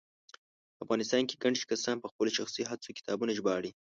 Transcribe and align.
په 0.75 0.81
افغانستان 0.85 1.23
کې 1.29 1.39
ګڼ 1.43 1.53
کسان 1.71 1.95
په 1.99 2.07
خپلو 2.11 2.29
شخصي 2.37 2.61
هڅو 2.69 2.89
کتابونه 2.97 3.31
ژباړي 3.37 3.71